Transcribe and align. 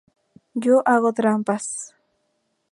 Yo 0.65 0.79
hago 0.93 1.13
trampas. 1.19 1.69